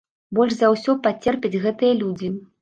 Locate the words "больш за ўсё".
0.37-0.95